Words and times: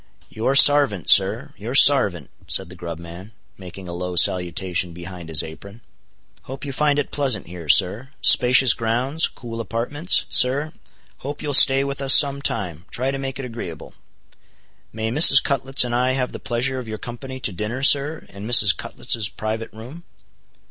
"Your 0.31 0.55
sarvant, 0.55 1.11
sir, 1.11 1.53
your 1.57 1.75
sarvant," 1.75 2.31
said 2.47 2.69
the 2.69 2.75
grub 2.75 2.97
man, 2.97 3.33
making 3.55 3.87
a 3.87 3.93
low 3.93 4.15
salutation 4.15 4.93
behind 4.93 5.29
his 5.29 5.43
apron. 5.43 5.81
"Hope 6.45 6.65
you 6.65 6.73
find 6.73 6.97
it 6.97 7.11
pleasant 7.11 7.45
here, 7.45 7.69
sir;—spacious 7.69 8.73
grounds—cool 8.73 9.61
apartments, 9.61 10.25
sir—hope 10.27 11.43
you'll 11.43 11.53
stay 11.53 11.83
with 11.83 12.01
us 12.01 12.15
some 12.15 12.41
time—try 12.41 13.11
to 13.11 13.19
make 13.19 13.37
it 13.37 13.45
agreeable. 13.45 13.93
May 14.91 15.11
Mrs. 15.11 15.43
Cutlets 15.43 15.83
and 15.83 15.93
I 15.93 16.13
have 16.13 16.31
the 16.31 16.39
pleasure 16.39 16.79
of 16.79 16.87
your 16.87 16.97
company 16.97 17.39
to 17.39 17.51
dinner, 17.51 17.83
sir, 17.83 18.25
in 18.29 18.47
Mrs. 18.47 18.75
Cutlets' 18.75 19.29
private 19.29 19.71
room?" 19.71 20.03